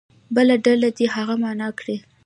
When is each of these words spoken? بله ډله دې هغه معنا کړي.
بله 0.35 0.55
ډله 0.65 0.89
دې 0.97 1.05
هغه 1.15 1.35
معنا 1.43 1.67
کړي. 1.79 1.97